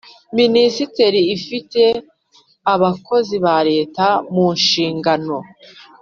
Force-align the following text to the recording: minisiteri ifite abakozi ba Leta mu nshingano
minisiteri 0.37 1.21
ifite 1.37 1.81
abakozi 2.73 3.35
ba 3.45 3.57
Leta 3.69 4.05
mu 4.33 4.47
nshingano 4.57 5.37